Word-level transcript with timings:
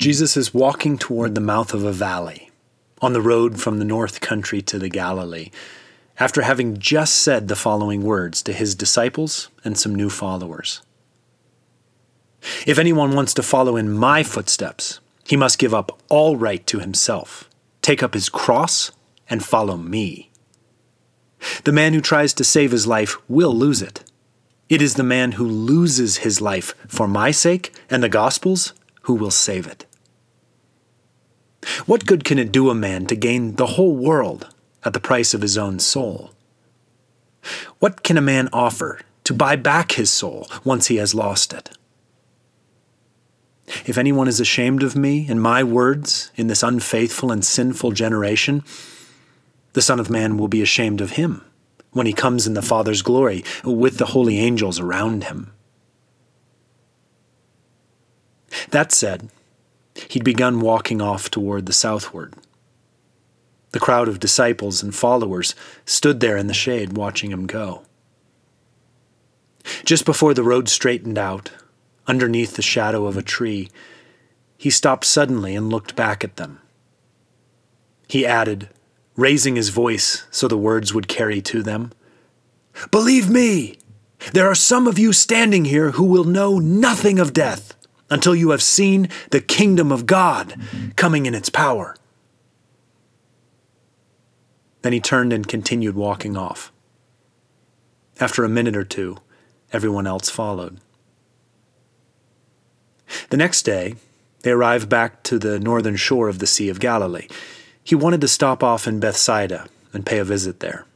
Jesus 0.00 0.34
is 0.34 0.54
walking 0.54 0.96
toward 0.96 1.34
the 1.34 1.42
mouth 1.42 1.74
of 1.74 1.84
a 1.84 1.92
valley 1.92 2.50
on 3.02 3.12
the 3.12 3.20
road 3.20 3.60
from 3.60 3.78
the 3.78 3.84
north 3.84 4.22
country 4.22 4.62
to 4.62 4.78
the 4.78 4.88
Galilee 4.88 5.50
after 6.18 6.40
having 6.40 6.78
just 6.78 7.16
said 7.16 7.48
the 7.48 7.54
following 7.54 8.02
words 8.02 8.42
to 8.44 8.54
his 8.54 8.74
disciples 8.74 9.50
and 9.62 9.78
some 9.78 9.94
new 9.94 10.08
followers. 10.08 10.80
If 12.66 12.78
anyone 12.78 13.14
wants 13.14 13.34
to 13.34 13.42
follow 13.42 13.76
in 13.76 13.92
my 13.92 14.22
footsteps, 14.22 15.00
he 15.26 15.36
must 15.36 15.58
give 15.58 15.74
up 15.74 16.00
all 16.08 16.34
right 16.34 16.66
to 16.68 16.78
himself, 16.78 17.50
take 17.82 18.02
up 18.02 18.14
his 18.14 18.30
cross, 18.30 18.92
and 19.28 19.44
follow 19.44 19.76
me. 19.76 20.30
The 21.64 21.72
man 21.72 21.92
who 21.92 22.00
tries 22.00 22.32
to 22.34 22.44
save 22.44 22.70
his 22.72 22.86
life 22.86 23.18
will 23.28 23.54
lose 23.54 23.82
it. 23.82 24.02
It 24.70 24.80
is 24.80 24.94
the 24.94 25.02
man 25.02 25.32
who 25.32 25.44
loses 25.44 26.18
his 26.18 26.40
life 26.40 26.74
for 26.88 27.06
my 27.06 27.32
sake 27.32 27.74
and 27.90 28.02
the 28.02 28.08
gospel's 28.08 28.72
who 29.02 29.12
will 29.12 29.30
save 29.30 29.66
it. 29.66 29.84
What 31.86 32.06
good 32.06 32.24
can 32.24 32.38
it 32.38 32.52
do 32.52 32.70
a 32.70 32.74
man 32.74 33.06
to 33.06 33.16
gain 33.16 33.56
the 33.56 33.66
whole 33.66 33.96
world 33.96 34.52
at 34.84 34.92
the 34.92 35.00
price 35.00 35.34
of 35.34 35.42
his 35.42 35.58
own 35.58 35.78
soul? 35.78 36.32
What 37.78 38.02
can 38.02 38.16
a 38.16 38.22
man 38.22 38.48
offer 38.52 39.00
to 39.24 39.34
buy 39.34 39.56
back 39.56 39.92
his 39.92 40.10
soul 40.10 40.46
once 40.64 40.88
he 40.88 40.96
has 40.96 41.14
lost 41.14 41.52
it? 41.52 41.70
If 43.86 43.96
anyone 43.96 44.28
is 44.28 44.40
ashamed 44.40 44.82
of 44.82 44.96
me 44.96 45.26
and 45.28 45.40
my 45.40 45.62
words 45.62 46.32
in 46.36 46.48
this 46.48 46.62
unfaithful 46.62 47.30
and 47.30 47.44
sinful 47.44 47.92
generation, 47.92 48.64
the 49.72 49.82
Son 49.82 50.00
of 50.00 50.10
Man 50.10 50.36
will 50.36 50.48
be 50.48 50.62
ashamed 50.62 51.00
of 51.00 51.12
him 51.12 51.44
when 51.92 52.06
he 52.06 52.12
comes 52.12 52.46
in 52.46 52.54
the 52.54 52.62
Father's 52.62 53.02
glory 53.02 53.44
with 53.64 53.98
the 53.98 54.06
holy 54.06 54.38
angels 54.38 54.80
around 54.80 55.24
him. 55.24 55.52
That 58.70 58.92
said, 58.92 59.30
he'd 60.08 60.24
begun 60.24 60.60
walking 60.60 61.00
off 61.00 61.30
toward 61.30 61.66
the 61.66 61.72
southward. 61.72 62.34
The 63.72 63.80
crowd 63.80 64.08
of 64.08 64.20
disciples 64.20 64.82
and 64.82 64.94
followers 64.94 65.54
stood 65.84 66.20
there 66.20 66.36
in 66.36 66.48
the 66.48 66.54
shade 66.54 66.96
watching 66.96 67.30
him 67.30 67.46
go. 67.46 67.82
Just 69.84 70.04
before 70.04 70.34
the 70.34 70.42
road 70.42 70.68
straightened 70.68 71.18
out, 71.18 71.50
underneath 72.06 72.56
the 72.56 72.62
shadow 72.62 73.06
of 73.06 73.16
a 73.16 73.22
tree, 73.22 73.68
he 74.56 74.70
stopped 74.70 75.04
suddenly 75.04 75.54
and 75.54 75.70
looked 75.70 75.94
back 75.94 76.24
at 76.24 76.36
them. 76.36 76.60
He 78.08 78.26
added, 78.26 78.68
raising 79.16 79.56
his 79.56 79.68
voice 79.68 80.26
so 80.30 80.48
the 80.48 80.58
words 80.58 80.92
would 80.92 81.08
carry 81.08 81.40
to 81.42 81.62
them 81.62 81.92
Believe 82.90 83.28
me, 83.28 83.78
there 84.32 84.48
are 84.48 84.54
some 84.54 84.86
of 84.86 84.98
you 84.98 85.12
standing 85.12 85.66
here 85.66 85.92
who 85.92 86.04
will 86.04 86.24
know 86.24 86.58
nothing 86.58 87.18
of 87.18 87.32
death 87.32 87.74
until 88.10 88.34
you 88.34 88.50
have 88.50 88.62
seen 88.62 89.08
the 89.30 89.40
kingdom 89.40 89.92
of 89.92 90.06
God 90.06 90.54
coming 90.96 91.26
in 91.26 91.34
its 91.34 91.48
power. 91.48 91.96
Then 94.82 94.92
he 94.92 95.00
turned 95.00 95.32
and 95.32 95.46
continued 95.46 95.94
walking 95.94 96.36
off. 96.36 96.72
After 98.18 98.44
a 98.44 98.48
minute 98.48 98.76
or 98.76 98.84
two, 98.84 99.18
everyone 99.72 100.06
else 100.06 100.28
followed. 100.28 100.78
The 103.30 103.36
next 103.36 103.62
day, 103.62 103.96
they 104.42 104.50
arrived 104.50 104.88
back 104.88 105.22
to 105.24 105.38
the 105.38 105.58
northern 105.58 105.96
shore 105.96 106.28
of 106.28 106.38
the 106.38 106.46
Sea 106.46 106.68
of 106.68 106.80
Galilee. 106.80 107.28
He 107.82 107.94
wanted 107.94 108.20
to 108.22 108.28
stop 108.28 108.62
off 108.62 108.86
in 108.86 109.00
Bethsaida 109.00 109.66
and 109.92 110.06
pay 110.06 110.18
a 110.18 110.24
visit 110.24 110.60
there. 110.60 110.86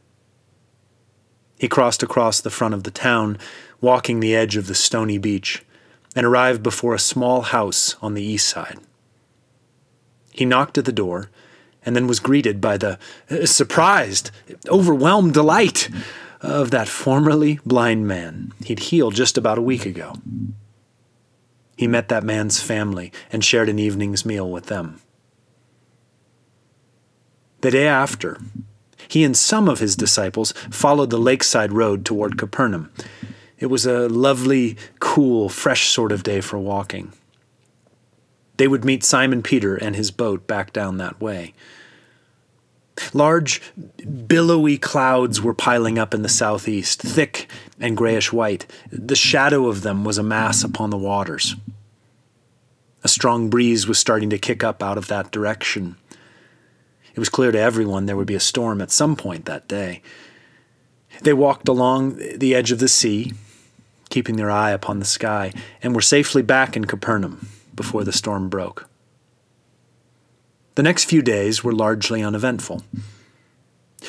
He 1.59 1.69
crossed 1.69 2.03
across 2.03 2.41
the 2.41 2.51
front 2.51 2.75
of 2.75 2.85
the 2.85 2.91
town, 2.91 3.39
walking 3.81 4.21
the 4.21 4.35
edge 4.35 4.57
of 4.57 4.67
the 4.67 4.75
stony 4.75 5.19
beach, 5.19 5.64
and 6.15 6.25
arrived 6.25 6.63
before 6.63 6.95
a 6.95 6.99
small 6.99 7.43
house 7.43 7.97
on 8.01 8.15
the 8.15 8.23
east 8.23 8.49
side. 8.49 8.79
He 10.33 10.45
knocked 10.45 10.79
at 10.79 10.85
the 10.85 10.93
door 10.93 11.31
and 11.85 11.95
then 11.95 12.07
was 12.07 12.21
greeted 12.21 12.61
by 12.61 12.77
the 12.77 12.99
uh, 13.31 13.47
surprised, 13.47 14.31
overwhelmed 14.69 15.35
delight 15.35 15.89
of 16.41 16.71
that 16.71 16.89
formerly 16.89 17.59
blind 17.65 18.07
man 18.07 18.53
he'd 18.65 18.81
healed 18.81 19.15
just 19.15 19.39
about 19.39 19.59
a 19.59 19.63
week 19.63 19.87
ago. 19.87 20.15
He 21.77 21.87
met 21.87 22.09
that 22.09 22.25
man's 22.25 22.61
family 22.61 23.13
and 23.33 23.45
shared 23.45 23.69
an 23.69 23.79
evening's 23.79 24.25
meal 24.25 24.51
with 24.51 24.67
them. 24.67 25.01
The 27.63 27.71
day 27.71 27.87
after, 27.87 28.41
he 29.09 29.25
and 29.25 29.37
some 29.37 29.69
of 29.69 29.81
his 29.81 29.97
disciples 29.97 30.53
followed 30.71 31.11
the 31.11 31.19
lakeside 31.19 31.73
road 31.73 32.05
toward 32.05 32.39
Capernaum. 32.39 32.93
It 33.65 33.71
was 33.71 33.87
a 33.87 34.11
lovely, 34.11 34.77
cool, 35.01 35.49
fresh 35.49 35.89
sort 35.89 36.13
of 36.13 36.23
day 36.23 36.43
for 36.43 36.59
walking. 36.59 37.15
They 38.59 38.69
would 38.69 38.85
meet 38.85 39.03
Simon 39.03 39.43
Peter 39.43 39.75
and 39.75 39.97
his 39.97 40.11
boat 40.11 40.47
back 40.47 40.71
down 40.75 40.99
that 40.99 41.19
way. 41.19 41.55
Large, 43.15 43.63
billowy 44.27 44.77
clouds 44.77 45.41
were 45.41 45.55
piling 45.55 45.99
up 45.99 46.13
in 46.13 46.21
the 46.21 46.29
southeast, 46.29 47.01
thick 47.01 47.51
and 47.81 47.97
grayish 47.97 48.35
white. 48.35 48.67
The 48.93 49.17
shadow 49.17 49.67
of 49.69 49.81
them 49.81 50.05
was 50.05 50.19
a 50.19 50.23
mass 50.23 50.63
upon 50.63 50.91
the 50.91 50.99
waters. 50.99 51.57
A 53.03 53.09
strong 53.09 53.49
breeze 53.49 53.89
was 53.89 53.99
starting 53.99 54.29
to 54.29 54.37
kick 54.37 54.63
up 54.63 54.83
out 54.83 54.99
of 54.99 55.07
that 55.07 55.31
direction. 55.31 55.97
It 57.15 57.19
was 57.19 57.31
clear 57.31 57.51
to 57.51 57.59
everyone 57.59 58.05
there 58.05 58.17
would 58.19 58.27
be 58.27 58.35
a 58.35 58.41
storm 58.41 58.83
at 58.83 58.91
some 58.91 59.17
point 59.17 59.47
that 59.47 59.69
day. 59.69 60.03
They 61.23 61.33
walked 61.33 61.67
along 61.67 62.19
the 62.19 62.55
edge 62.55 62.71
of 62.71 62.79
the 62.79 62.89
sea, 62.89 63.33
keeping 64.15 64.37
their 64.37 64.49
eye 64.49 64.71
upon 64.71 65.01
the 65.01 65.05
sky, 65.05 65.53
and 65.83 65.93
were 65.93 66.01
safely 66.01 66.41
back 66.41 66.77
in 66.77 66.85
Capernaum 66.85 67.49
before 67.75 68.05
the 68.05 68.13
storm 68.13 68.49
broke. 68.49 68.89
The 70.77 70.85
next 70.85 71.07
few 71.07 71.21
days 71.21 71.65
were 71.65 71.73
largely 71.73 72.23
uneventful. 72.23 72.85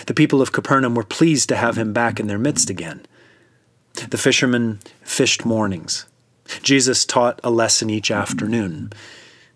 The 0.05 0.13
people 0.13 0.43
of 0.43 0.51
Capernaum 0.51 0.93
were 0.93 1.03
pleased 1.03 1.49
to 1.49 1.55
have 1.55 1.75
him 1.75 1.91
back 1.91 2.19
in 2.19 2.27
their 2.27 2.37
midst 2.37 2.69
again. 2.69 3.03
The 3.95 4.19
fishermen 4.19 4.79
fished 5.01 5.43
mornings. 5.43 6.05
Jesus 6.61 7.03
taught 7.03 7.39
a 7.43 7.49
lesson 7.49 7.89
each 7.89 8.11
afternoon. 8.11 8.93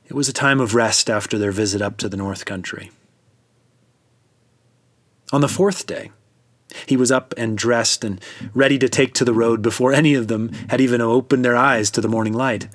It 0.07 0.15
was 0.15 0.29
a 0.29 0.33
time 0.33 0.59
of 0.59 0.73
rest 0.73 1.11
after 1.11 1.37
their 1.37 1.51
visit 1.51 1.79
up 1.79 1.97
to 1.97 2.09
the 2.09 2.17
North 2.17 2.45
Country. 2.45 2.89
On 5.31 5.41
the 5.41 5.47
fourth 5.47 5.85
day, 5.85 6.09
he 6.85 6.97
was 6.97 7.11
up 7.11 7.33
and 7.37 7.57
dressed 7.57 8.03
and 8.03 8.21
ready 8.53 8.77
to 8.79 8.89
take 8.89 9.13
to 9.15 9.25
the 9.25 9.33
road 9.33 9.61
before 9.61 9.93
any 9.93 10.13
of 10.13 10.27
them 10.27 10.51
had 10.69 10.81
even 10.81 11.01
opened 11.01 11.43
their 11.43 11.55
eyes 11.55 11.89
to 11.91 12.01
the 12.01 12.07
morning 12.07 12.33
light. 12.33 12.67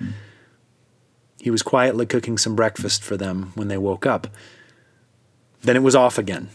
He 1.40 1.50
was 1.50 1.62
quietly 1.62 2.06
cooking 2.06 2.38
some 2.38 2.56
breakfast 2.56 3.02
for 3.02 3.16
them 3.16 3.52
when 3.54 3.68
they 3.68 3.78
woke 3.78 4.06
up. 4.06 4.28
Then 5.62 5.76
it 5.76 5.82
was 5.82 5.94
off 5.94 6.18
again, 6.18 6.48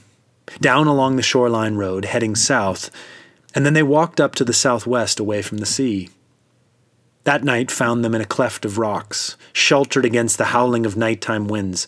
down 0.60 0.88
along 0.88 1.16
the 1.16 1.22
shoreline 1.22 1.76
road, 1.76 2.06
heading 2.06 2.36
south, 2.36 2.90
and 3.56 3.66
then 3.66 3.74
they 3.74 3.84
walked 3.84 4.20
up 4.20 4.36
to 4.36 4.44
the 4.44 4.54
southwest 4.54 5.20
away 5.20 5.42
from 5.42 5.60
the 5.60 5.66
sea. 5.66 6.10
That 7.24 7.44
night 7.44 7.70
found 7.70 8.04
them 8.04 8.16
in 8.16 8.22
a 8.22 8.26
cleft 8.26 8.66
of 8.66 8.78
rocks, 8.78 9.36
sheltered 9.54 10.06
against 10.06 10.38
the 10.38 10.46
howling 10.46 10.86
of 10.86 10.98
nighttime 10.98 11.48
winds. 11.48 11.88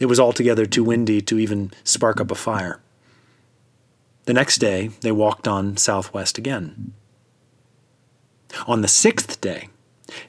It 0.00 0.06
was 0.06 0.20
altogether 0.20 0.66
too 0.66 0.84
windy 0.84 1.20
to 1.22 1.38
even 1.38 1.72
spark 1.82 2.20
up 2.20 2.30
a 2.30 2.34
fire. 2.34 2.80
The 4.26 4.32
next 4.32 4.58
day, 4.58 4.88
they 5.00 5.12
walked 5.12 5.46
on 5.46 5.76
southwest 5.76 6.38
again. 6.38 6.92
On 8.66 8.80
the 8.80 8.88
sixth 8.88 9.40
day, 9.40 9.68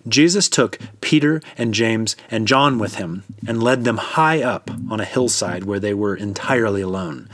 Jesus 0.07 0.49
took 0.49 0.79
Peter 1.01 1.41
and 1.57 1.73
James 1.73 2.15
and 2.31 2.47
John 2.47 2.79
with 2.79 2.95
him 2.95 3.23
and 3.47 3.61
led 3.61 3.83
them 3.83 3.97
high 3.97 4.41
up 4.41 4.69
on 4.89 4.99
a 4.99 5.05
hillside 5.05 5.63
where 5.63 5.79
they 5.79 5.93
were 5.93 6.15
entirely 6.15 6.81
alone. 6.81 7.29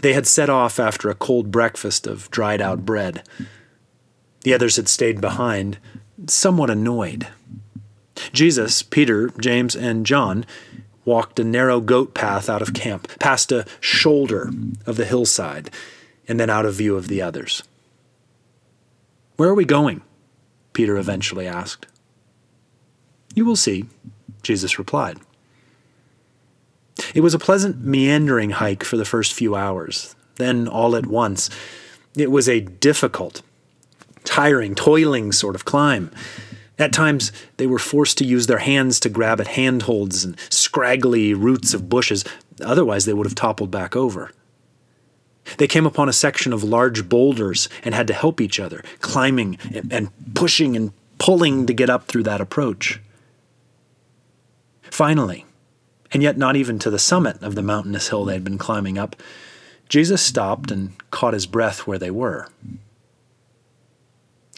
They 0.00 0.12
had 0.12 0.26
set 0.26 0.50
off 0.50 0.78
after 0.78 1.08
a 1.10 1.14
cold 1.14 1.50
breakfast 1.50 2.06
of 2.06 2.30
dried 2.30 2.60
out 2.60 2.84
bread. 2.84 3.22
The 4.42 4.54
others 4.54 4.76
had 4.76 4.88
stayed 4.88 5.20
behind, 5.20 5.78
somewhat 6.26 6.70
annoyed. 6.70 7.28
Jesus, 8.32 8.82
Peter, 8.82 9.30
James, 9.40 9.74
and 9.74 10.06
John 10.06 10.44
walked 11.10 11.40
a 11.40 11.44
narrow 11.44 11.80
goat 11.80 12.14
path 12.14 12.48
out 12.48 12.62
of 12.62 12.72
camp, 12.72 13.08
past 13.18 13.50
a 13.50 13.66
shoulder 13.80 14.48
of 14.86 14.96
the 14.96 15.04
hillside, 15.04 15.68
and 16.28 16.38
then 16.38 16.48
out 16.48 16.64
of 16.64 16.74
view 16.74 16.96
of 16.96 17.08
the 17.08 17.20
others. 17.20 17.64
Where 19.34 19.48
are 19.48 19.54
we 19.56 19.64
going? 19.64 20.02
Peter 20.72 20.96
eventually 20.96 21.48
asked. 21.48 21.88
You 23.34 23.44
will 23.44 23.56
see, 23.56 23.86
Jesus 24.44 24.78
replied. 24.78 25.18
It 27.12 27.22
was 27.22 27.34
a 27.34 27.40
pleasant, 27.40 27.84
meandering 27.84 28.50
hike 28.50 28.84
for 28.84 28.96
the 28.96 29.04
first 29.04 29.32
few 29.32 29.56
hours. 29.56 30.14
Then, 30.36 30.68
all 30.68 30.94
at 30.94 31.06
once, 31.06 31.50
it 32.16 32.30
was 32.30 32.48
a 32.48 32.60
difficult, 32.60 33.42
tiring, 34.22 34.76
toiling 34.76 35.32
sort 35.32 35.56
of 35.56 35.64
climb. 35.64 36.12
At 36.80 36.94
times, 36.94 37.30
they 37.58 37.66
were 37.66 37.78
forced 37.78 38.16
to 38.18 38.24
use 38.24 38.46
their 38.46 38.58
hands 38.58 38.98
to 39.00 39.10
grab 39.10 39.38
at 39.38 39.48
handholds 39.48 40.24
and 40.24 40.34
scraggly 40.48 41.34
roots 41.34 41.74
of 41.74 41.90
bushes, 41.90 42.24
otherwise, 42.64 43.04
they 43.04 43.12
would 43.12 43.26
have 43.26 43.34
toppled 43.34 43.70
back 43.70 43.94
over. 43.94 44.32
They 45.58 45.66
came 45.66 45.84
upon 45.84 46.08
a 46.08 46.12
section 46.12 46.54
of 46.54 46.64
large 46.64 47.06
boulders 47.06 47.68
and 47.84 47.94
had 47.94 48.06
to 48.06 48.14
help 48.14 48.40
each 48.40 48.58
other, 48.58 48.82
climbing 49.00 49.58
and 49.90 50.10
pushing 50.34 50.74
and 50.74 50.92
pulling 51.18 51.66
to 51.66 51.74
get 51.74 51.90
up 51.90 52.08
through 52.08 52.22
that 52.22 52.40
approach. 52.40 52.98
Finally, 54.82 55.44
and 56.12 56.22
yet 56.22 56.38
not 56.38 56.56
even 56.56 56.78
to 56.78 56.88
the 56.88 56.98
summit 56.98 57.42
of 57.42 57.56
the 57.56 57.62
mountainous 57.62 58.08
hill 58.08 58.24
they 58.24 58.32
had 58.32 58.44
been 58.44 58.58
climbing 58.58 58.96
up, 58.96 59.16
Jesus 59.90 60.22
stopped 60.22 60.70
and 60.70 60.92
caught 61.10 61.34
his 61.34 61.46
breath 61.46 61.86
where 61.86 61.98
they 61.98 62.10
were. 62.10 62.48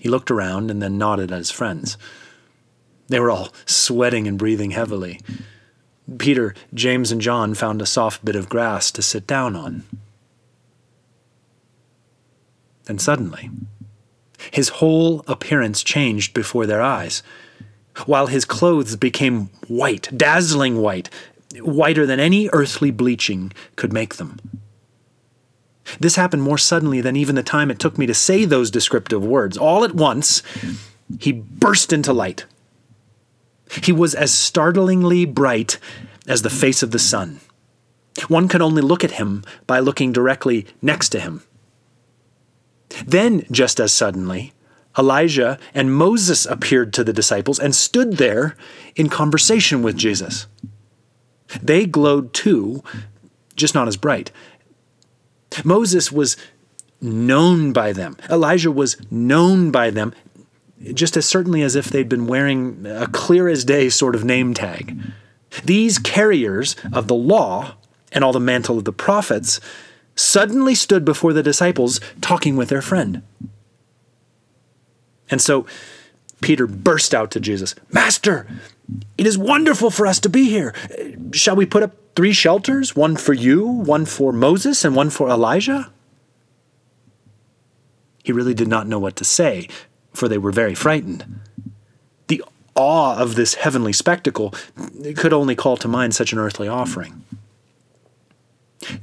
He 0.02 0.08
looked 0.08 0.32
around 0.32 0.68
and 0.68 0.82
then 0.82 0.98
nodded 0.98 1.30
at 1.30 1.38
his 1.38 1.52
friends. 1.52 1.96
They 3.06 3.20
were 3.20 3.30
all 3.30 3.50
sweating 3.66 4.26
and 4.26 4.36
breathing 4.36 4.72
heavily. 4.72 5.20
Peter, 6.18 6.56
James, 6.74 7.12
and 7.12 7.20
John 7.20 7.54
found 7.54 7.80
a 7.80 7.86
soft 7.86 8.24
bit 8.24 8.34
of 8.34 8.48
grass 8.48 8.90
to 8.90 9.00
sit 9.00 9.28
down 9.28 9.54
on. 9.54 9.84
Then 12.86 12.98
suddenly, 12.98 13.48
his 14.50 14.70
whole 14.70 15.22
appearance 15.28 15.84
changed 15.84 16.34
before 16.34 16.66
their 16.66 16.82
eyes. 16.82 17.22
While 18.04 18.26
his 18.26 18.44
clothes 18.44 18.96
became 18.96 19.50
white, 19.68 20.10
dazzling 20.18 20.78
white, 20.78 21.10
whiter 21.60 22.06
than 22.06 22.18
any 22.18 22.50
earthly 22.52 22.90
bleaching 22.90 23.52
could 23.76 23.92
make 23.92 24.16
them. 24.16 24.40
This 26.02 26.16
happened 26.16 26.42
more 26.42 26.58
suddenly 26.58 27.00
than 27.00 27.14
even 27.14 27.36
the 27.36 27.44
time 27.44 27.70
it 27.70 27.78
took 27.78 27.96
me 27.96 28.06
to 28.06 28.14
say 28.14 28.44
those 28.44 28.72
descriptive 28.72 29.24
words. 29.24 29.56
All 29.56 29.84
at 29.84 29.94
once, 29.94 30.42
he 31.20 31.30
burst 31.30 31.92
into 31.92 32.12
light. 32.12 32.44
He 33.84 33.92
was 33.92 34.12
as 34.12 34.34
startlingly 34.34 35.24
bright 35.24 35.78
as 36.26 36.42
the 36.42 36.50
face 36.50 36.82
of 36.82 36.90
the 36.90 36.98
sun. 36.98 37.38
One 38.26 38.48
could 38.48 38.60
only 38.60 38.82
look 38.82 39.04
at 39.04 39.12
him 39.12 39.44
by 39.68 39.78
looking 39.78 40.12
directly 40.12 40.66
next 40.82 41.10
to 41.10 41.20
him. 41.20 41.44
Then, 43.06 43.46
just 43.50 43.78
as 43.78 43.92
suddenly, 43.92 44.52
Elijah 44.98 45.56
and 45.72 45.94
Moses 45.94 46.46
appeared 46.46 46.92
to 46.94 47.04
the 47.04 47.12
disciples 47.12 47.60
and 47.60 47.76
stood 47.76 48.14
there 48.14 48.56
in 48.96 49.08
conversation 49.08 49.82
with 49.82 49.96
Jesus. 49.96 50.48
They 51.62 51.86
glowed 51.86 52.34
too, 52.34 52.82
just 53.54 53.74
not 53.74 53.86
as 53.86 53.96
bright. 53.96 54.32
Moses 55.64 56.10
was 56.12 56.36
known 57.00 57.72
by 57.72 57.92
them, 57.92 58.16
Elijah 58.30 58.70
was 58.70 58.96
known 59.10 59.70
by 59.70 59.90
them, 59.90 60.14
just 60.94 61.16
as 61.16 61.26
certainly 61.26 61.62
as 61.62 61.76
if 61.76 61.86
they'd 61.86 62.08
been 62.08 62.26
wearing 62.26 62.86
a 62.86 63.06
clear 63.06 63.48
as 63.48 63.64
day 63.64 63.88
sort 63.88 64.14
of 64.14 64.24
name 64.24 64.54
tag. 64.54 64.98
These 65.64 65.98
carriers 65.98 66.76
of 66.92 67.08
the 67.08 67.14
law 67.14 67.74
and 68.12 68.24
all 68.24 68.32
the 68.32 68.40
mantle 68.40 68.78
of 68.78 68.84
the 68.84 68.92
prophets 68.92 69.60
suddenly 70.14 70.74
stood 70.74 71.04
before 71.04 71.32
the 71.32 71.42
disciples 71.42 72.00
talking 72.20 72.56
with 72.56 72.68
their 72.68 72.82
friend. 72.82 73.22
And 75.30 75.40
so 75.40 75.66
Peter 76.42 76.66
burst 76.66 77.14
out 77.14 77.30
to 77.30 77.40
Jesus 77.40 77.74
Master, 77.90 78.46
it 79.16 79.26
is 79.26 79.38
wonderful 79.38 79.90
for 79.90 80.06
us 80.06 80.20
to 80.20 80.28
be 80.28 80.50
here. 80.50 80.74
Shall 81.32 81.56
we 81.56 81.64
put 81.64 81.82
up 81.82 81.94
three 82.14 82.32
shelters? 82.32 82.94
One 82.94 83.16
for 83.16 83.32
you, 83.32 83.66
one 83.66 84.04
for 84.04 84.32
Moses, 84.32 84.84
and 84.84 84.94
one 84.94 85.08
for 85.08 85.30
Elijah? 85.30 85.90
He 88.22 88.32
really 88.32 88.54
did 88.54 88.68
not 88.68 88.86
know 88.86 88.98
what 88.98 89.16
to 89.16 89.24
say, 89.24 89.68
for 90.12 90.28
they 90.28 90.38
were 90.38 90.52
very 90.52 90.74
frightened. 90.74 91.40
The 92.28 92.44
awe 92.74 93.16
of 93.16 93.34
this 93.34 93.54
heavenly 93.54 93.92
spectacle 93.92 94.54
could 95.16 95.32
only 95.32 95.54
call 95.54 95.76
to 95.78 95.88
mind 95.88 96.14
such 96.14 96.32
an 96.32 96.38
earthly 96.38 96.68
offering. 96.68 97.24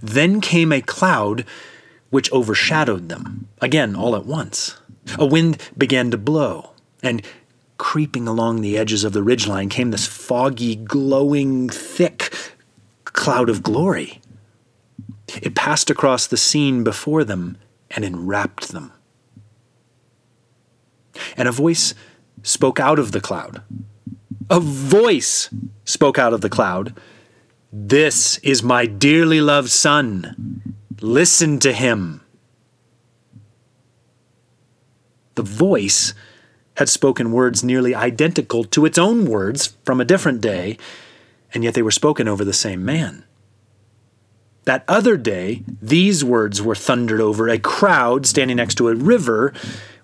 Then 0.02 0.42
came 0.42 0.72
a 0.72 0.82
cloud 0.82 1.46
which 2.10 2.32
overshadowed 2.32 3.10
them, 3.10 3.48
again 3.62 3.96
all 3.96 4.16
at 4.16 4.26
once. 4.26 4.80
A 5.18 5.26
wind 5.26 5.58
began 5.78 6.12
to 6.12 6.18
blow, 6.18 6.69
and 7.02 7.22
creeping 7.78 8.28
along 8.28 8.62
the 8.62 8.78
edges 8.78 9.04
of 9.04 9.14
the 9.14 9.22
ridgeline 9.24 9.70
came 9.70 9.92
this 9.92 10.08
foggy, 10.08 10.76
glowing, 10.76 11.70
thick 11.70 12.34
cloud 13.06 13.50
of 13.50 13.64
glory. 13.64 14.22
It 15.42 15.56
passed 15.56 15.90
across 15.90 16.28
the 16.28 16.38
scene 16.38 16.84
before 16.84 17.24
them 17.24 17.58
and 17.92 18.04
enwrapped 18.04 18.70
them. 18.70 18.92
And 21.38 21.48
a 21.48 21.52
voice 21.52 21.94
spoke 22.44 22.80
out 22.80 23.00
of 23.00 23.12
the 23.12 23.22
cloud. 23.22 23.62
A 24.50 24.60
voice 24.60 25.50
spoke 25.86 26.18
out 26.18 26.34
of 26.34 26.42
the 26.42 26.50
cloud 26.50 26.96
this 27.72 28.40
is 28.40 28.64
my 28.64 28.88
dearly 28.88 29.42
loved 29.42 29.70
Son. 29.70 30.76
Listen 31.02 31.60
to 31.60 31.72
him. 31.72 32.22
The 35.36 35.44
voice 35.44 36.14
had 36.80 36.88
spoken 36.88 37.34
words 37.34 37.62
nearly 37.62 37.94
identical 37.94 38.64
to 38.64 38.86
its 38.86 38.98
own 38.98 39.26
words 39.26 39.76
from 39.84 40.00
a 40.00 40.06
different 40.06 40.40
day, 40.40 40.78
and 41.54 41.62
yet 41.62 41.74
they 41.74 41.82
were 41.82 41.92
spoken 41.92 42.26
over 42.26 42.46
the 42.46 42.54
same 42.54 42.86
man. 42.86 43.26
That 44.64 44.86
other 44.88 45.18
day, 45.18 45.64
these 45.82 46.24
words 46.24 46.62
were 46.62 46.76
thundered 46.76 47.20
over 47.20 47.50
a 47.50 47.60
crowd 47.60 48.26
standing 48.26 48.56
next 48.56 48.76
to 48.76 48.88
a 48.88 48.96
river 48.96 49.54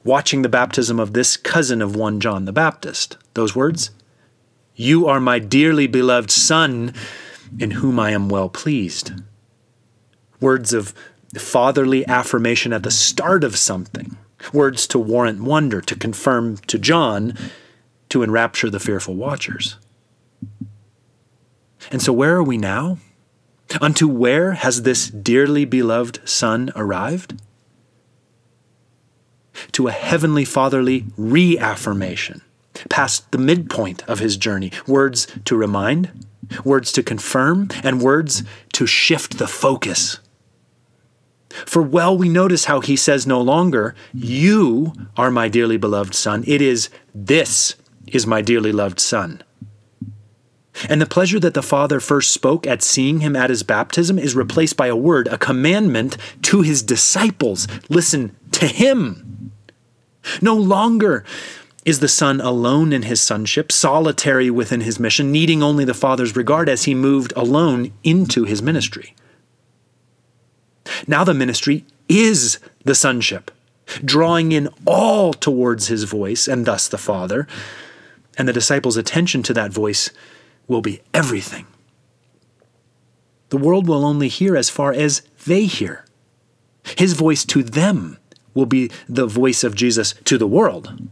watching 0.03 0.41
the 0.41 0.49
baptism 0.49 0.99
of 0.99 1.13
this 1.13 1.37
cousin 1.37 1.81
of 1.81 1.95
one 1.95 2.19
John 2.19 2.43
the 2.43 2.51
Baptist. 2.51 3.15
Those 3.35 3.55
words, 3.55 3.91
You 4.75 5.07
are 5.07 5.21
my 5.21 5.39
dearly 5.39 5.87
beloved 5.87 6.29
Son 6.29 6.93
in 7.57 7.71
whom 7.71 7.97
I 8.01 8.11
am 8.11 8.27
well 8.27 8.49
pleased. 8.49 9.13
Words 10.41 10.73
of 10.73 10.93
fatherly 11.37 12.05
affirmation 12.05 12.73
at 12.73 12.83
the 12.83 12.91
start 12.91 13.45
of 13.45 13.55
something, 13.55 14.17
words 14.53 14.87
to 14.87 14.99
warrant 14.99 15.41
wonder, 15.41 15.81
to 15.81 15.95
confirm 15.95 16.57
to 16.57 16.77
John, 16.77 17.37
to 18.09 18.23
enrapture 18.23 18.69
the 18.69 18.79
fearful 18.79 19.15
watchers. 19.15 19.77
And 21.91 22.01
so, 22.01 22.13
where 22.13 22.35
are 22.35 22.43
we 22.43 22.57
now? 22.57 22.97
Unto 23.81 24.07
where 24.07 24.53
has 24.53 24.83
this 24.83 25.09
dearly 25.09 25.65
beloved 25.65 26.27
Son 26.27 26.71
arrived? 26.75 27.41
To 29.73 29.87
a 29.87 29.91
heavenly 29.91 30.45
fatherly 30.45 31.05
reaffirmation, 31.17 32.41
past 32.89 33.31
the 33.31 33.37
midpoint 33.37 34.03
of 34.07 34.19
his 34.19 34.37
journey, 34.37 34.71
words 34.85 35.27
to 35.45 35.55
remind, 35.55 36.25
words 36.63 36.91
to 36.93 37.03
confirm, 37.03 37.69
and 37.83 38.01
words 38.01 38.43
to 38.73 38.85
shift 38.85 39.37
the 39.37 39.47
focus. 39.47 40.19
For 41.65 41.81
well 41.81 42.17
we 42.17 42.29
notice 42.29 42.65
how 42.65 42.81
he 42.81 42.95
says 42.95 43.25
no 43.25 43.39
longer, 43.41 43.95
You 44.13 44.93
are 45.15 45.31
my 45.31 45.47
dearly 45.47 45.77
beloved 45.77 46.13
Son. 46.13 46.43
It 46.47 46.61
is, 46.61 46.89
This 47.13 47.75
is 48.07 48.27
my 48.27 48.41
dearly 48.41 48.71
loved 48.71 48.99
Son. 48.99 49.41
And 50.89 51.01
the 51.01 51.05
pleasure 51.05 51.39
that 51.39 51.53
the 51.53 51.63
Father 51.63 51.99
first 51.99 52.33
spoke 52.33 52.67
at 52.67 52.83
seeing 52.83 53.21
him 53.21 53.35
at 53.35 53.49
his 53.49 53.63
baptism 53.63 54.19
is 54.19 54.35
replaced 54.35 54.75
by 54.75 54.87
a 54.87 54.95
word, 54.95 55.27
a 55.29 55.37
commandment 55.37 56.17
to 56.43 56.61
his 56.61 56.83
disciples 56.83 57.67
listen 57.89 58.35
to 58.51 58.67
him. 58.67 59.51
No 60.41 60.55
longer 60.55 61.23
is 61.85 61.99
the 61.99 62.07
Son 62.07 62.41
alone 62.41 62.91
in 62.91 63.03
his 63.03 63.21
sonship, 63.21 63.71
solitary 63.71 64.49
within 64.49 64.81
his 64.81 64.99
mission, 64.99 65.31
needing 65.31 65.61
only 65.61 65.85
the 65.85 65.93
Father's 65.93 66.35
regard 66.35 66.67
as 66.67 66.83
he 66.83 66.95
moved 66.95 67.31
alone 67.35 67.93
into 68.03 68.43
his 68.43 68.61
ministry? 68.61 69.15
Now 71.07 71.23
the 71.23 71.33
ministry 71.33 71.85
is 72.07 72.59
the 72.83 72.95
sonship, 72.95 73.51
drawing 74.03 74.51
in 74.51 74.69
all 74.85 75.33
towards 75.33 75.87
his 75.87 76.03
voice 76.03 76.47
and 76.47 76.65
thus 76.65 76.87
the 76.87 76.97
Father, 76.97 77.47
and 78.37 78.47
the 78.47 78.53
disciples' 78.53 78.97
attention 78.97 79.43
to 79.43 79.53
that 79.53 79.71
voice 79.71 80.09
will 80.67 80.81
be 80.81 81.01
everything. 81.13 81.65
The 83.49 83.57
world 83.57 83.87
will 83.87 84.03
only 84.03 84.27
hear 84.27 84.57
as 84.57 84.69
far 84.69 84.91
as 84.91 85.21
they 85.45 85.65
hear. 85.65 86.05
His 86.97 87.13
voice 87.13 87.45
to 87.45 87.63
them 87.63 88.17
will 88.53 88.65
be 88.65 88.89
the 89.07 89.27
voice 89.27 89.63
of 89.63 89.75
Jesus 89.75 90.13
to 90.25 90.37
the 90.37 90.47
world. 90.47 91.09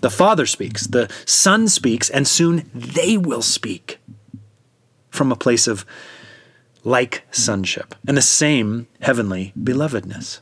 The 0.00 0.10
Father 0.10 0.46
speaks, 0.46 0.86
the 0.86 1.10
Son 1.24 1.68
speaks, 1.68 2.10
and 2.10 2.28
soon 2.28 2.70
they 2.74 3.16
will 3.16 3.42
speak 3.42 3.98
from 5.10 5.32
a 5.32 5.36
place 5.36 5.66
of 5.66 5.86
like 6.84 7.22
sonship 7.30 7.94
and 8.06 8.16
the 8.16 8.22
same 8.22 8.86
heavenly 9.00 9.52
belovedness. 9.58 10.40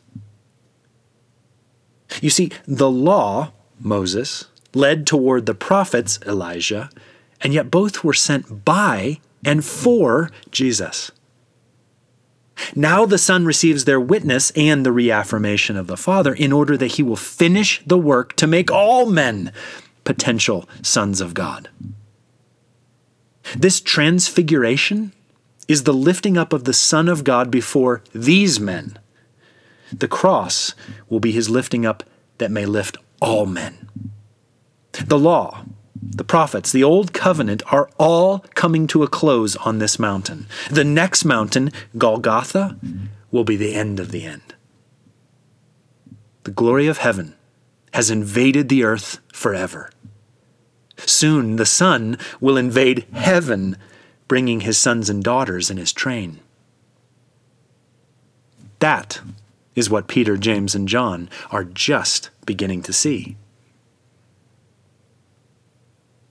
You 2.21 2.31
see, 2.31 2.51
the 2.67 2.91
law, 2.91 3.53
Moses, 3.81 4.47
led 4.75 5.07
toward 5.07 5.47
the 5.47 5.55
prophets, 5.55 6.19
Elijah, 6.27 6.91
and 7.41 7.55
yet 7.55 7.71
both 7.71 8.05
were 8.05 8.13
sent 8.13 8.65
by 8.65 9.21
and 9.45 9.65
for 9.65 10.31
Jesus. 10.51 11.11
Now 12.77 13.07
the 13.07 13.19
Son 13.19 13.45
receives 13.45 13.85
their 13.85 14.01
witness 14.01 14.53
and 14.55 14.85
the 14.85 14.93
reaffirmation 14.93 15.77
of 15.77 15.87
the 15.87 15.97
Father 15.97 16.35
in 16.35 16.53
order 16.53 16.77
that 16.77 16.93
he 16.93 17.03
will 17.03 17.17
finish 17.17 17.83
the 17.87 17.99
work 17.99 18.37
to 18.37 18.47
make 18.47 18.71
all 18.71 19.07
men 19.07 19.53
potential 20.05 20.69
sons 20.83 21.21
of 21.21 21.35
God. 21.35 21.69
This 23.57 23.81
transfiguration 23.81 25.13
is 25.69 25.85
the 25.85 25.93
lifting 25.93 26.37
up 26.37 26.53
of 26.53 26.65
the 26.65 26.73
Son 26.73 27.09
of 27.09 27.25
God 27.25 27.51
before 27.51 28.03
these 28.13 28.59
men. 28.59 28.99
The 29.93 30.09
cross 30.09 30.75
will 31.09 31.21
be 31.21 31.33
his 31.33 31.51
lifting 31.51 31.85
up 31.87 32.03
that 32.39 32.51
may 32.51 32.67
lift 32.67 32.97
all 33.21 33.47
men. 33.47 33.89
The 34.93 35.19
law, 35.19 35.65
the 36.01 36.25
prophets, 36.25 36.73
the 36.73 36.85
old 36.85 37.13
covenant 37.13 37.63
are 37.73 37.89
all 37.99 38.41
coming 38.55 38.87
to 38.89 39.03
a 39.03 39.09
close 39.09 39.57
on 39.57 39.79
this 39.79 39.99
mountain. 39.99 40.47
The 40.71 40.85
next 40.85 41.25
mountain, 41.25 41.71
Golgotha, 41.97 42.77
will 43.31 43.45
be 43.45 43.57
the 43.57 43.75
end 43.75 44.01
of 44.01 44.11
the 44.11 44.25
end. 44.25 44.55
The 46.45 46.51
glory 46.51 46.89
of 46.89 46.99
heaven 46.99 47.35
has 47.95 48.11
invaded 48.11 48.69
the 48.69 48.85
earth 48.85 49.21
forever. 49.33 49.91
Soon 50.97 51.57
the 51.57 51.67
Son 51.67 52.19
will 52.41 52.57
invade 52.57 53.07
heaven, 53.13 53.77
bringing 54.33 54.61
his 54.61 54.79
sons 54.79 55.11
and 55.11 55.23
daughters 55.23 55.71
in 55.71 55.77
his 55.77 55.93
train. 55.93 56.41
That 58.79 59.21
is 59.75 59.91
what 59.91 60.09
Peter, 60.09 60.39
James, 60.39 60.75
and 60.75 60.89
John 60.89 61.29
are 61.51 61.65
just 61.65 62.31
beginning 62.47 62.81
to 62.85 62.95
see. 62.95 63.37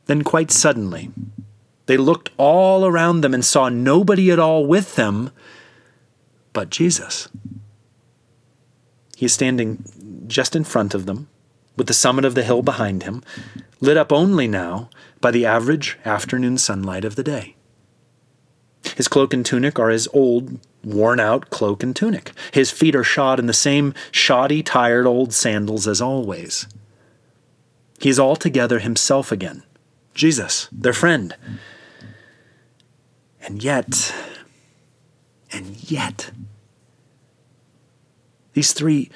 Then, 0.07 0.23
quite 0.23 0.49
suddenly, 0.49 1.11
they 1.85 1.95
looked 1.95 2.31
all 2.37 2.87
around 2.87 3.21
them 3.21 3.35
and 3.35 3.45
saw 3.45 3.69
nobody 3.69 4.31
at 4.31 4.39
all 4.39 4.65
with 4.65 4.95
them 4.95 5.29
but 6.53 6.71
Jesus. 6.71 7.29
He 9.15 9.27
is 9.27 9.33
standing 9.33 10.25
just 10.25 10.55
in 10.55 10.63
front 10.63 10.95
of 10.95 11.05
them, 11.05 11.27
with 11.77 11.85
the 11.85 11.93
summit 11.93 12.25
of 12.25 12.33
the 12.33 12.41
hill 12.41 12.63
behind 12.63 13.03
him, 13.03 13.21
lit 13.79 13.95
up 13.95 14.11
only 14.11 14.47
now 14.47 14.89
by 15.19 15.29
the 15.29 15.45
average 15.45 15.99
afternoon 16.03 16.57
sunlight 16.57 17.05
of 17.05 17.15
the 17.15 17.23
day. 17.23 17.57
His 19.01 19.07
cloak 19.07 19.33
and 19.33 19.43
tunic 19.43 19.79
are 19.79 19.89
his 19.89 20.07
old, 20.13 20.59
worn 20.83 21.19
out 21.19 21.49
cloak 21.49 21.81
and 21.81 21.95
tunic. 21.95 22.33
His 22.51 22.69
feet 22.69 22.95
are 22.95 23.03
shod 23.03 23.39
in 23.39 23.47
the 23.47 23.51
same 23.51 23.95
shoddy, 24.11 24.61
tired 24.61 25.07
old 25.07 25.33
sandals 25.33 25.87
as 25.87 25.99
always. 25.99 26.67
He 27.99 28.09
is 28.09 28.19
altogether 28.19 28.77
himself 28.77 29.31
again, 29.31 29.63
Jesus, 30.13 30.69
their 30.71 30.93
friend. 30.93 31.35
And 33.41 33.63
yet, 33.63 34.13
and 35.51 35.91
yet, 35.91 36.29
these 38.53 38.71
three 38.71 39.09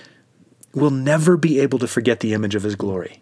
will 0.74 0.90
never 0.90 1.38
be 1.38 1.60
able 1.60 1.78
to 1.78 1.88
forget 1.88 2.22
the 2.22 2.34
image 2.34 2.56
of 2.56 2.64
his 2.64 2.76
glory. 2.76 3.22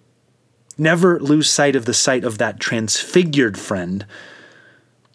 Never 0.77 1.19
lose 1.19 1.49
sight 1.49 1.75
of 1.75 1.83
the 1.83 1.93
sight 1.93 2.23
of 2.23 2.37
that 2.37 2.61
transfigured 2.61 3.59
friend 3.59 4.05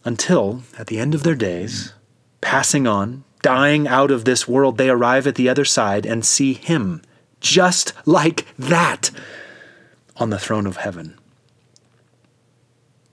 until, 0.09 0.62
at 0.79 0.87
the 0.87 0.99
end 0.99 1.15
of 1.15 1.23
their 1.23 1.35
days, 1.35 1.93
passing 2.41 2.87
on, 2.87 3.25
dying 3.43 3.87
out 3.87 4.11
of 4.11 4.25
this 4.25 4.49
world, 4.49 4.79
they 4.79 4.88
arrive 4.88 5.27
at 5.27 5.35
the 5.35 5.50
other 5.50 5.67
side 5.67 6.07
and 6.07 6.25
see 6.25 6.55
him, 6.55 7.03
just 7.41 7.93
like 8.07 8.47
that, 8.59 9.11
on 10.17 10.31
the 10.31 10.38
throne 10.38 10.67
of 10.67 10.79
heaven. 10.79 11.15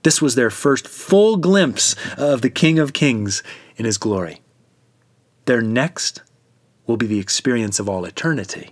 This 0.04 0.22
was 0.22 0.36
their 0.36 0.48
first 0.48 0.88
full 0.88 1.36
glimpse 1.36 1.94
of 2.16 2.40
the 2.40 2.48
King 2.48 2.78
of 2.78 2.94
Kings 2.94 3.42
in 3.76 3.84
his 3.84 3.98
glory. 3.98 4.40
Their 5.44 5.60
next 5.60 6.22
will 6.86 6.96
be 6.96 7.06
the 7.06 7.20
experience 7.20 7.78
of 7.78 7.90
all 7.90 8.06
eternity. 8.06 8.70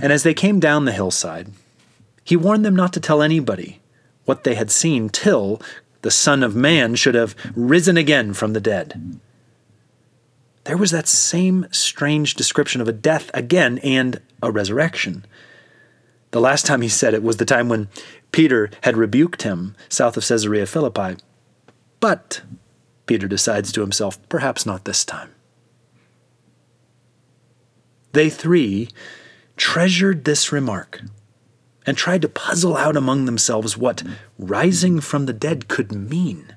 And 0.00 0.10
as 0.10 0.22
they 0.22 0.32
came 0.32 0.60
down 0.60 0.86
the 0.86 0.92
hillside, 0.92 1.48
he 2.24 2.36
warned 2.36 2.64
them 2.64 2.74
not 2.74 2.94
to 2.94 3.00
tell 3.00 3.20
anybody 3.20 3.81
what 4.24 4.44
they 4.44 4.54
had 4.54 4.70
seen 4.70 5.08
till 5.08 5.60
the 6.02 6.10
Son 6.10 6.42
of 6.42 6.56
Man 6.56 6.94
should 6.94 7.14
have 7.14 7.34
risen 7.54 7.96
again 7.96 8.34
from 8.34 8.52
the 8.52 8.60
dead. 8.60 9.18
There 10.64 10.76
was 10.76 10.90
that 10.92 11.08
same 11.08 11.66
strange 11.70 12.34
description 12.34 12.80
of 12.80 12.88
a 12.88 12.92
death 12.92 13.30
again 13.34 13.78
and 13.78 14.20
a 14.42 14.50
resurrection. 14.50 15.24
The 16.30 16.40
last 16.40 16.66
time 16.66 16.82
he 16.82 16.88
said 16.88 17.14
it 17.14 17.22
was 17.22 17.36
the 17.36 17.44
time 17.44 17.68
when 17.68 17.88
Peter 18.30 18.70
had 18.82 18.96
rebuked 18.96 19.42
him 19.42 19.76
south 19.88 20.16
of 20.16 20.26
Caesarea 20.26 20.66
Philippi. 20.66 21.16
But 22.00 22.42
Peter 23.06 23.28
decides 23.28 23.72
to 23.72 23.80
himself, 23.80 24.18
perhaps 24.28 24.64
not 24.64 24.84
this 24.84 25.04
time. 25.04 25.30
They 28.12 28.30
three 28.30 28.88
treasured 29.56 30.24
this 30.24 30.52
remark 30.52 31.02
and 31.86 31.96
tried 31.96 32.22
to 32.22 32.28
puzzle 32.28 32.76
out 32.76 32.96
among 32.96 33.24
themselves 33.24 33.76
what 33.76 33.98
mm. 33.98 34.14
rising 34.38 35.00
from 35.00 35.26
the 35.26 35.32
dead 35.32 35.68
could 35.68 35.92
mean. 35.92 36.54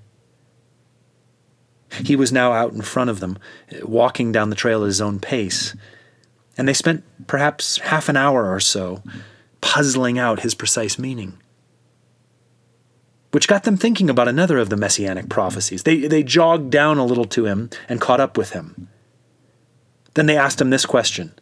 He 2.03 2.15
was 2.15 2.32
now 2.32 2.51
out 2.51 2.74
in 2.74 2.82
front 2.82 3.10
of 3.10 3.20
them, 3.20 3.38
walking 3.84 4.32
down 4.32 4.50
the 4.50 4.55
trail 4.55 4.84
at 4.84 4.88
his 4.88 5.01
own 5.01 5.20
pace, 5.20 5.75
and 6.58 6.67
they 6.67 6.74
spent 6.74 7.03
perhaps 7.27 7.77
half 7.77 8.10
an 8.10 8.17
hour 8.17 8.53
or 8.53 8.60
so 8.60 9.01
puzzling 9.62 10.20
out 10.20 10.41
his 10.41 10.55
precise 10.55 11.00
meaning. 11.00 11.38
Which 13.32 13.48
got 13.48 13.63
them 13.63 13.75
thinking 13.75 14.10
about 14.10 14.27
another 14.27 14.58
of 14.58 14.70
the 14.70 14.77
messianic 14.77 15.27
prophecies. 15.27 15.84
They, 15.84 16.08
they 16.08 16.24
jogged 16.24 16.70
down 16.70 16.98
a 16.98 17.05
little 17.05 17.25
to 17.25 17.46
him 17.46 17.70
and 17.89 18.00
caught 18.00 18.22
up 18.22 18.38
with 18.38 18.51
him. 18.51 18.89
Then 20.13 20.25
they 20.25 20.38
asked 20.38 20.62
him 20.62 20.70
this 20.70 20.86
question 20.86 21.34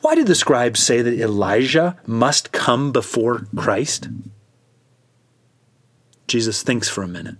why 0.00 0.14
did 0.14 0.26
the 0.26 0.34
scribes 0.34 0.80
say 0.80 1.02
that 1.02 1.18
Elijah 1.18 1.96
must 2.06 2.52
come 2.52 2.92
before 2.92 3.46
Christ? 3.56 4.08
Jesus 6.26 6.62
thinks 6.62 6.88
for 6.88 7.02
a 7.02 7.08
minute. 7.08 7.36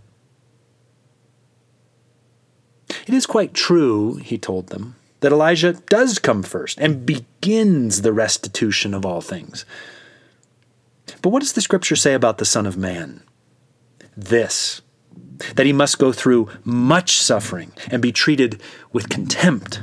It 3.07 3.15
is 3.15 3.27
quite 3.27 3.55
true, 3.55 4.17
he 4.17 4.39
told 4.39 4.69
them, 4.69 4.97
that 5.21 5.33
Elijah 5.33 5.75
does 5.75 6.19
come 6.19 6.43
first 6.43 6.79
and 6.79 7.07
begins 7.07 8.03
the 8.03 8.13
restitution 8.13 8.95
of 8.95 9.07
all 9.07 9.21
things. 9.21 9.65
But 11.23 11.31
what 11.31 11.41
does 11.41 11.53
the 11.53 11.61
scripture 11.61 11.97
say 11.97 12.15
about 12.15 12.39
the 12.39 12.45
Son 12.45 12.67
of 12.67 12.77
Man? 12.77 13.23
This 14.17 14.83
that 15.55 15.67
he 15.67 15.73
must 15.73 15.99
go 15.99 16.13
through 16.13 16.49
much 16.65 17.17
suffering 17.17 17.73
and 17.91 18.03
be 18.03 18.13
treated 18.13 18.61
with 18.93 19.09
contempt 19.09 19.81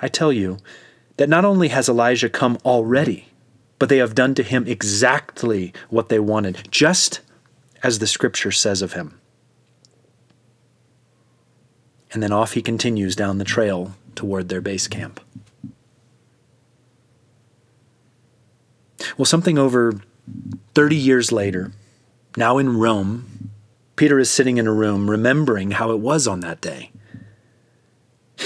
I 0.00 0.08
tell 0.08 0.32
you 0.32 0.58
that 1.16 1.28
not 1.28 1.44
only 1.44 1.68
has 1.68 1.88
Elijah 1.88 2.30
come 2.30 2.58
already, 2.64 3.28
but 3.78 3.88
they 3.88 3.98
have 3.98 4.14
done 4.14 4.34
to 4.34 4.42
him 4.42 4.66
exactly 4.66 5.72
what 5.88 6.08
they 6.08 6.18
wanted, 6.18 6.68
just 6.70 7.20
as 7.82 7.98
the 7.98 8.06
scripture 8.06 8.52
says 8.52 8.82
of 8.82 8.94
him. 8.94 9.18
And 12.12 12.22
then 12.22 12.32
off 12.32 12.52
he 12.54 12.62
continues 12.62 13.14
down 13.14 13.38
the 13.38 13.44
trail 13.44 13.94
toward 14.14 14.48
their 14.48 14.60
base 14.60 14.88
camp. 14.88 15.20
Well, 19.16 19.24
something 19.24 19.58
over 19.58 20.00
30 20.74 20.96
years 20.96 21.32
later, 21.32 21.72
now 22.36 22.58
in 22.58 22.78
Rome, 22.78 23.50
Peter 23.96 24.18
is 24.18 24.30
sitting 24.30 24.56
in 24.56 24.66
a 24.66 24.72
room 24.72 25.10
remembering 25.10 25.72
how 25.72 25.90
it 25.90 26.00
was 26.00 26.26
on 26.26 26.40
that 26.40 26.60
day. 26.60 26.90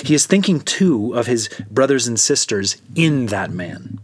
He 0.02 0.14
is 0.14 0.26
thinking 0.26 0.60
too 0.60 1.14
of 1.14 1.26
his 1.26 1.48
brothers 1.70 2.06
and 2.06 2.18
sisters 2.18 2.76
in 2.94 3.26
that 3.26 3.50
man. 3.50 4.00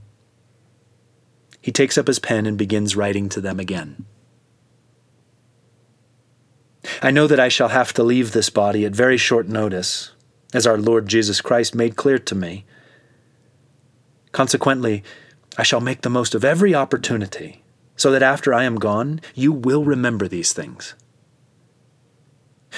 He 1.61 1.73
takes 1.73 1.99
up 1.99 2.07
his 2.07 2.19
pen 2.19 2.47
and 2.47 2.57
begins 2.57 2.97
writing 2.97 3.29
to 3.31 3.41
them 3.41 3.61
again. 3.61 4.07
I 7.03 7.11
know 7.11 7.27
that 7.27 7.41
I 7.41 7.49
shall 7.49 7.69
have 7.69 7.93
to 7.95 8.03
leave 8.03 8.33
this 8.33 8.51
body 8.51 8.85
at 8.85 8.93
very 8.93 9.17
short 9.17 9.49
notice, 9.49 10.13
as 10.55 10.67
our 10.67 10.79
Lord 10.79 11.09
Jesus 11.09 11.41
Christ 11.41 11.75
made 11.75 11.97
clear 11.97 12.19
to 12.19 12.35
me. 12.35 12.65
Consequently, 14.33 15.03
I 15.59 15.63
shall 15.63 15.81
make 15.81 16.03
the 16.03 16.11
most 16.11 16.35
of 16.35 16.45
every 16.45 16.75
opportunity, 16.75 17.63
so 17.97 18.11
that 18.13 18.23
after 18.23 18.55
I 18.55 18.65
am 18.65 18.77
gone, 18.77 19.21
you 19.35 19.53
will 19.53 19.85
remember 19.85 20.29
these 20.29 20.53
things. 20.53 20.95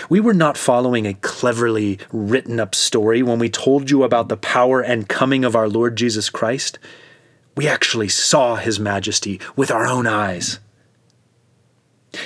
We 0.08 0.20
were 0.20 0.34
not 0.34 0.56
following 0.56 1.06
a 1.06 1.14
cleverly 1.14 1.98
written 2.12 2.58
up 2.60 2.74
story 2.74 3.22
when 3.22 3.38
we 3.38 3.48
told 3.48 3.90
you 3.90 4.02
about 4.02 4.28
the 4.28 4.36
power 4.36 4.80
and 4.80 5.08
coming 5.08 5.44
of 5.44 5.54
our 5.54 5.68
Lord 5.68 5.96
Jesus 5.96 6.30
Christ. 6.30 6.78
We 7.56 7.68
actually 7.68 8.08
saw 8.08 8.56
His 8.56 8.80
majesty 8.80 9.40
with 9.56 9.70
our 9.70 9.86
own 9.86 10.06
eyes. 10.06 10.58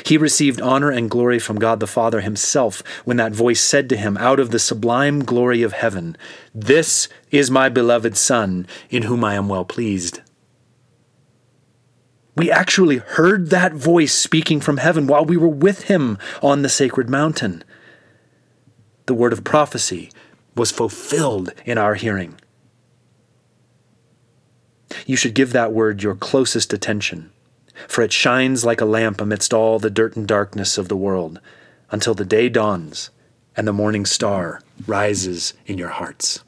He 0.04 0.18
received 0.18 0.60
honor 0.60 0.90
and 0.90 1.10
glory 1.10 1.38
from 1.38 1.58
God 1.58 1.78
the 1.78 1.86
Father 1.86 2.20
Himself 2.20 2.82
when 3.04 3.16
that 3.18 3.32
voice 3.32 3.60
said 3.60 3.88
to 3.90 3.96
him 3.96 4.16
out 4.16 4.40
of 4.40 4.50
the 4.50 4.58
sublime 4.58 5.20
glory 5.20 5.62
of 5.62 5.72
heaven, 5.72 6.16
This 6.54 7.08
is 7.30 7.50
my 7.50 7.68
beloved 7.68 8.16
Son, 8.16 8.66
in 8.90 9.04
whom 9.04 9.22
I 9.22 9.34
am 9.34 9.48
well 9.48 9.64
pleased. 9.64 10.20
We 12.36 12.50
actually 12.50 12.98
heard 12.98 13.48
that 13.48 13.72
voice 13.72 14.12
speaking 14.12 14.60
from 14.60 14.76
heaven 14.76 15.06
while 15.06 15.24
we 15.24 15.38
were 15.38 15.48
with 15.48 15.84
him 15.84 16.18
on 16.42 16.60
the 16.60 16.68
sacred 16.68 17.08
mountain. 17.08 17.64
The 19.06 19.14
word 19.14 19.32
of 19.32 19.42
prophecy 19.42 20.10
was 20.54 20.70
fulfilled 20.70 21.52
in 21.64 21.78
our 21.78 21.94
hearing. 21.94 22.38
You 25.06 25.16
should 25.16 25.34
give 25.34 25.52
that 25.52 25.72
word 25.72 26.02
your 26.02 26.14
closest 26.14 26.72
attention, 26.72 27.30
for 27.88 28.02
it 28.02 28.12
shines 28.12 28.64
like 28.64 28.80
a 28.80 28.86
lamp 28.86 29.20
amidst 29.20 29.54
all 29.54 29.78
the 29.78 29.90
dirt 29.90 30.16
and 30.16 30.26
darkness 30.26 30.76
of 30.76 30.88
the 30.88 30.96
world, 30.96 31.40
until 31.90 32.14
the 32.14 32.24
day 32.24 32.48
dawns 32.48 33.10
and 33.56 33.66
the 33.66 33.72
morning 33.72 34.04
star 34.04 34.60
rises 34.86 35.54
in 35.66 35.78
your 35.78 35.88
hearts. 35.88 36.42